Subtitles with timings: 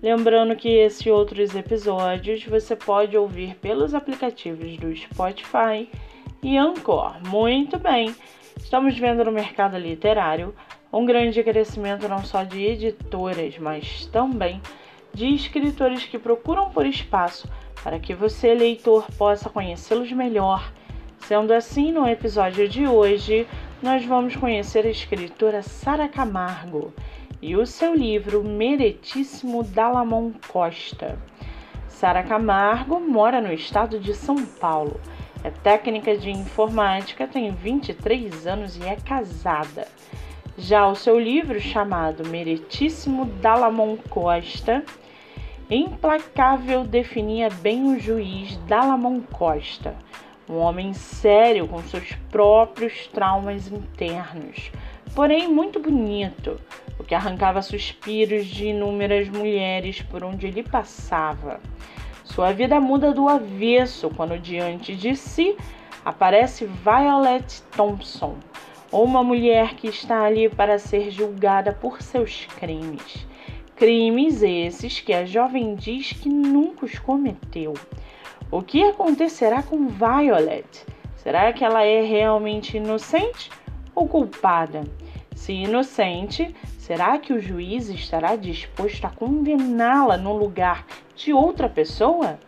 [0.00, 5.90] Lembrando que esses outros episódios você pode ouvir pelos aplicativos do Spotify
[6.40, 7.16] e Anchor.
[7.26, 8.14] Muito bem,
[8.56, 10.54] estamos vendo no mercado literário
[10.92, 14.62] um grande crescimento não só de editoras, mas também
[15.12, 17.48] de escritores que procuram por espaço
[17.82, 20.72] para que você, leitor, possa conhecê-los melhor.
[21.18, 23.48] Sendo assim, no episódio de hoje,
[23.82, 26.94] nós vamos conhecer a escritora Sara Camargo
[27.40, 31.18] e o seu livro Meretíssimo Dalamon Costa.
[31.86, 35.00] Sara Camargo mora no estado de São Paulo.
[35.44, 39.86] É técnica de informática, tem 23 anos e é casada.
[40.56, 44.84] Já o seu livro, chamado Meretíssimo Dalamon Costa,
[45.70, 49.94] implacável definia bem o juiz Dalamon Costa,
[50.48, 54.72] um homem sério com seus próprios traumas internos,
[55.14, 56.58] porém muito bonito,
[57.08, 61.58] que arrancava suspiros de inúmeras mulheres por onde ele passava.
[62.22, 65.56] Sua vida muda do avesso quando diante de si
[66.04, 68.36] aparece Violet Thompson,
[68.92, 73.26] uma mulher que está ali para ser julgada por seus crimes.
[73.74, 77.72] Crimes esses que a jovem diz que nunca os cometeu.
[78.50, 80.84] O que acontecerá com Violet?
[81.16, 83.50] Será que ela é realmente inocente
[83.94, 84.84] ou culpada?
[85.34, 86.54] Se inocente,
[86.88, 92.38] Será que o juiz estará disposto a condená-la no lugar de outra pessoa?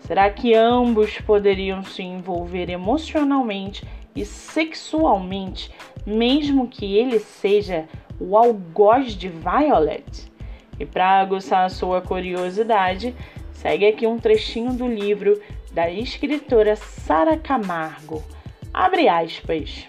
[0.00, 5.72] Será que ambos poderiam se envolver emocionalmente e sexualmente,
[6.04, 7.88] mesmo que ele seja
[8.20, 10.30] o algoz de Violet?
[10.78, 13.16] E para aguçar a sua curiosidade,
[13.52, 15.40] segue aqui um trechinho do livro
[15.72, 18.22] da escritora Sara Camargo.
[18.70, 19.88] Abre aspas.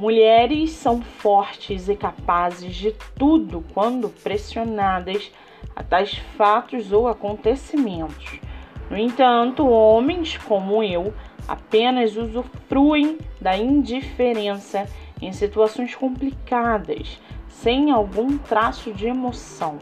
[0.00, 5.30] Mulheres são fortes e capazes de tudo quando pressionadas
[5.76, 8.40] a tais fatos ou acontecimentos.
[8.88, 11.12] No entanto, homens como eu
[11.46, 14.86] apenas usufruem da indiferença
[15.20, 19.80] em situações complicadas, sem algum traço de emoção.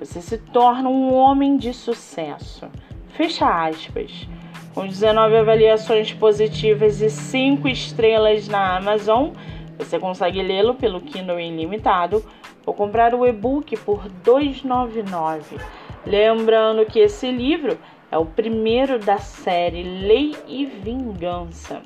[0.00, 2.66] Você se torna um homem de sucesso.
[3.08, 4.26] Fecha aspas.
[4.72, 9.32] Com 19 avaliações positivas e 5 estrelas na Amazon,
[9.78, 12.24] você consegue lê-lo pelo Kindle Ilimitado
[12.66, 15.60] ou comprar o e-book por R$ 2,99.
[16.04, 17.78] Lembrando que esse livro
[18.10, 21.82] é o primeiro da série Lei e Vingança.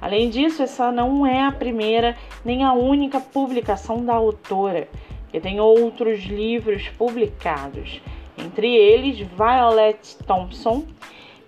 [0.00, 4.88] Além disso, essa não é a primeira nem a única publicação da autora,
[5.30, 8.02] que tem outros livros publicados,
[8.36, 10.84] entre eles Violet Thompson,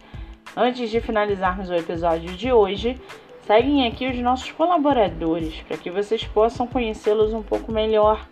[0.57, 2.99] Antes de finalizarmos o episódio de hoje,
[3.45, 8.27] seguem aqui os nossos colaboradores para que vocês possam conhecê-los um pouco melhor.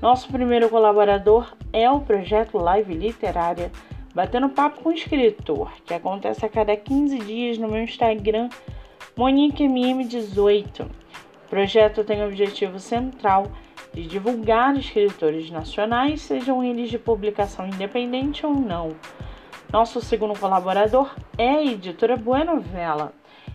[0.00, 3.72] Nosso primeiro colaborador é o projeto Live Literária
[4.14, 8.50] Batendo Papo com o Escritor, que acontece a cada 15 dias no meu Instagram,
[9.16, 10.82] MoniqueMM18.
[10.82, 13.46] O projeto tem o objetivo central
[13.94, 18.96] de divulgar escritores nacionais, sejam eles de publicação independente ou não.
[19.72, 23.14] Nosso segundo colaborador é a editora Buenovela,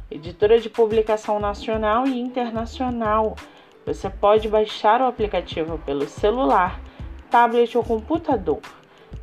[0.09, 3.35] editora de publicação nacional e internacional
[3.85, 6.79] você pode baixar o aplicativo pelo celular,
[7.29, 8.59] tablet ou computador.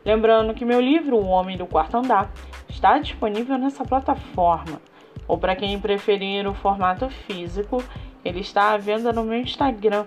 [0.04, 2.30] Lembrando que meu livro, O Homem do Quarto Andar,
[2.68, 4.80] está disponível nessa plataforma.
[5.26, 7.82] Ou para quem preferir o formato físico,
[8.24, 10.06] ele está à venda no meu Instagram,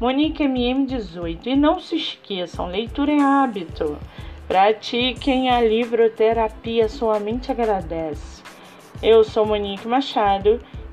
[0.00, 1.46] MoniqueMM18.
[1.46, 3.98] E não se esqueçam, leitura é hábito.
[4.46, 8.42] Pratiquem a livroterapia, sua mente agradece.
[9.02, 10.60] Eu sou Monique Machado